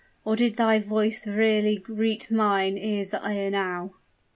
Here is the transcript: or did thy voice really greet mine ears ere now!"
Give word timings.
or 0.25 0.35
did 0.35 0.55
thy 0.55 0.79
voice 0.79 1.27
really 1.27 1.75
greet 1.77 2.31
mine 2.31 2.75
ears 2.75 3.13
ere 3.13 3.51
now!" 3.51 3.93